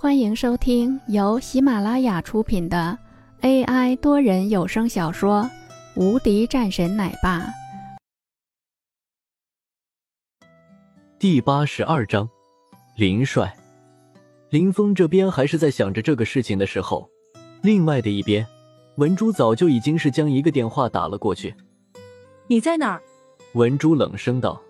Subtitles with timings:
[0.00, 2.96] 欢迎收听由喜马拉雅出品的
[3.40, 5.42] AI 多人有声小说
[6.00, 7.40] 《无敌战神奶爸》
[11.18, 12.30] 第八十二章。
[12.96, 13.52] 林帅，
[14.50, 17.10] 林峰这边还是在想着这个事情的时候，
[17.62, 18.46] 另外的一边，
[18.98, 21.52] 文珠早就已经是将一个电话打了过去。
[22.46, 23.02] 你在哪儿？
[23.54, 24.62] 文珠冷声道。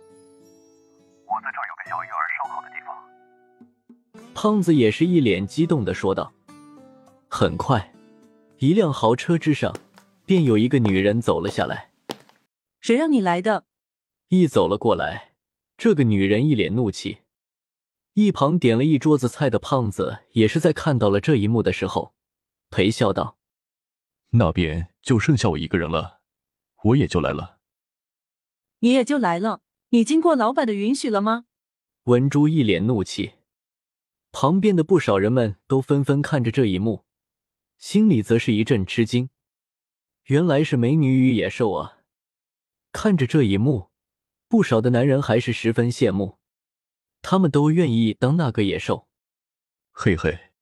[4.40, 6.32] 胖子也是一脸激动的说道。
[7.28, 7.92] 很快，
[8.58, 9.74] 一辆豪车之上，
[10.24, 11.90] 便有一个女人走了下来。
[12.78, 13.64] 谁让你来的？
[14.28, 15.34] 一走了过来，
[15.76, 17.18] 这个女人一脸怒气。
[18.14, 22.14] 一旁点了一桌子菜的胖子也是在看到了这一幕的时候，
[22.70, 23.38] 陪笑道
[24.30, 26.20] ：“那边就剩下我一个人了，
[26.84, 27.58] 我也就来了。”
[28.78, 29.62] 你也就来了？
[29.88, 31.46] 你经过老板的允许了吗？
[32.04, 33.32] 文珠一脸怒气，
[34.30, 37.04] 旁边的不少人们都纷纷看着这一幕，
[37.78, 39.30] 心里则是一阵吃惊。
[40.24, 41.98] 原来是美女与野兽啊！
[42.92, 43.90] 看着这一幕，
[44.48, 46.38] 不少的男人还是十分羡慕。
[47.22, 49.08] 他们都愿意当那个野兽。
[49.90, 50.52] 嘿嘿，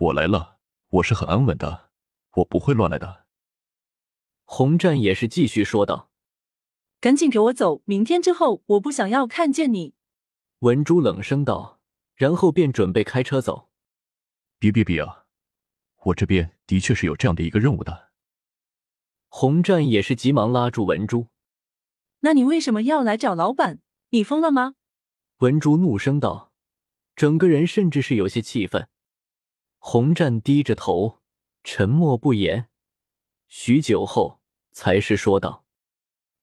[0.00, 0.58] 我来了，
[0.90, 1.90] 我是很安稳的，
[2.36, 3.24] 我不会乱来的。
[4.44, 6.10] 洪战也是继续说道
[7.00, 9.94] ：“赶紧给我走，明天之后我不想要看见你。”
[10.60, 11.80] 文珠冷声道，
[12.14, 13.70] 然后便准备开车走。
[14.58, 15.26] 别别别啊！
[16.04, 18.10] 我这边的确是有这样的一个任务的。
[19.28, 21.28] 洪战也是急忙拉住文珠
[22.20, 23.80] ：“那你为什么要来找老板？
[24.10, 24.74] 你疯了吗？”
[25.38, 26.52] 文珠怒声道，
[27.16, 28.88] 整个人甚至是有些气愤。
[29.78, 31.20] 洪战低着头，
[31.62, 32.68] 沉默不言，
[33.48, 34.40] 许久后
[34.70, 35.64] 才是说道：“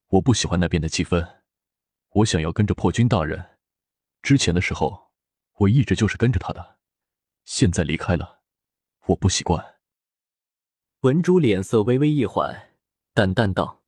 [0.10, 1.40] 我不喜欢那边的气氛，
[2.10, 3.58] 我想要跟着破军大人。
[4.22, 5.11] 之前的时候，
[5.62, 6.78] 我一直就是跟着他的，
[7.46, 8.42] 现在离开了，
[9.08, 9.76] 我不习惯。”
[11.02, 12.74] 文珠脸色微微一缓，
[13.14, 13.84] 淡淡道：“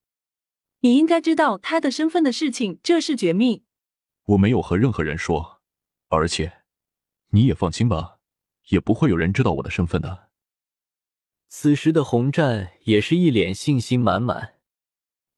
[0.82, 3.66] 你应该知道他的身份的事情，这是绝密。”
[4.26, 5.62] 我没有和任何人说，
[6.10, 6.64] 而且
[7.30, 8.20] 你也放心吧，
[8.70, 10.30] 也不会有人知道我的身份的。
[11.50, 14.56] 此时的洪战也是一脸信心满满。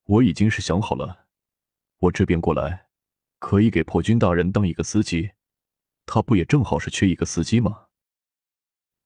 [0.04, 1.28] 我已经是想好了，
[1.98, 2.88] 我这边过来
[3.40, 5.32] 可以给破军大人当一个司机，
[6.06, 7.86] 他不也正好是缺一个司机吗？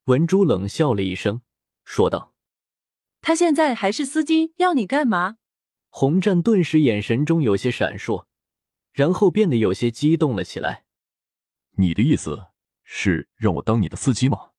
[0.06, 1.42] 文珠冷笑了一声，
[1.86, 2.34] 说道
[3.22, 5.38] ：“他现在还是司机，要你干嘛？”
[5.90, 8.26] 洪战顿时眼神中有些闪烁。
[8.92, 10.84] 然后变得有些激动了起来。
[11.78, 12.48] 你的意思
[12.84, 14.50] 是让我当你的司机吗？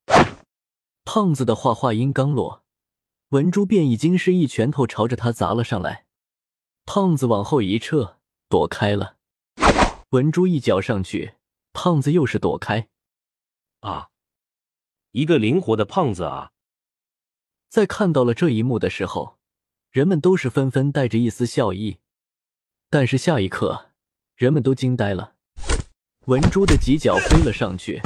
[1.05, 2.65] 胖子的话话音刚落，
[3.31, 6.07] 文珠便已经是一拳头朝着他砸了上来。
[6.87, 8.19] 胖子往后一撤，
[8.49, 9.17] 躲开了。
[10.11, 11.35] 文珠一脚上去，
[11.83, 12.91] 胖子又是躲开。
[13.81, 14.11] 啊，
[15.13, 16.53] 一个灵活的胖子啊！
[17.71, 19.39] 在看到了这一幕的时候，
[19.91, 21.97] 人们都是纷纷带着一丝笑意。
[22.91, 23.93] 但是下一刻。
[24.37, 25.37] 人们都惊呆了，
[26.27, 28.03] 文珠的几脚飞了上去，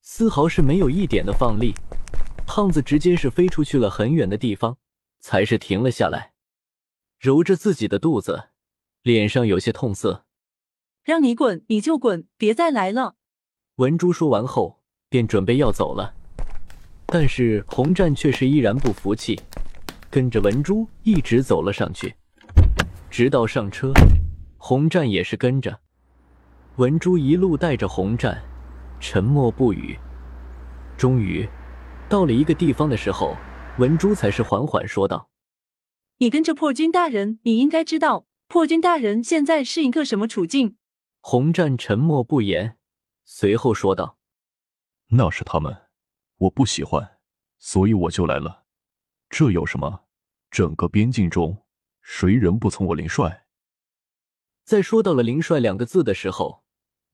[0.00, 1.74] 丝毫是没有一点的放力，
[2.44, 4.78] 胖子直接是飞出去了很远的地方，
[5.20, 6.32] 才是停了下来，
[7.20, 8.48] 揉着自己的肚子，
[9.02, 10.25] 脸上有些痛色。
[11.06, 13.14] 让你滚你就滚，别再来了。
[13.76, 16.12] 文珠说完后便准备要走了，
[17.06, 19.40] 但是洪战却是依然不服气，
[20.10, 22.12] 跟着文珠一直走了上去，
[23.08, 23.92] 直到上车。
[24.58, 25.78] 洪战也是跟着
[26.74, 28.42] 文珠一路带着洪战，
[28.98, 29.96] 沉默不语。
[30.98, 31.48] 终于
[32.08, 33.36] 到了一个地方的时候，
[33.78, 35.28] 文珠才是缓缓说道
[36.18, 40.74] ：“你跟着破军大人，你应该知道破军大人现在是一个什么处境。”
[41.28, 42.78] 洪战沉默不言，
[43.24, 44.16] 随后说道
[45.10, 45.76] ：“那是他们，
[46.36, 47.18] 我不喜欢，
[47.58, 48.62] 所以我就来了。
[49.28, 50.04] 这有什么？
[50.52, 51.64] 整个边境中，
[52.00, 53.46] 谁人不从我林帅？”
[54.62, 56.62] 在说到了“林帅”两个字的时候，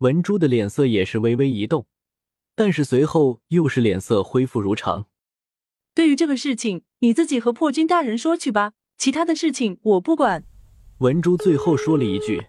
[0.01, 1.87] 文珠的脸色也是微微一动，
[2.55, 5.07] 但是随后又是脸色恢复如常。
[5.95, 10.45] 对于这个事情，你自己和破军大人说去吧，其他的事情我不管。
[10.99, 12.49] 文珠最后说了一句，